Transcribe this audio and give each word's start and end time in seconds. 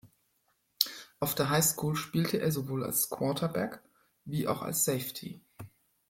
Auf 1.19 1.35
der 1.35 1.51
High 1.51 1.63
School 1.63 1.95
spielte 1.95 2.39
er 2.39 2.51
sowohl 2.51 2.83
als 2.85 3.11
Quarterback, 3.11 3.83
wie 4.25 4.47
auch 4.47 4.63
als 4.63 4.83
Safety. 4.83 5.41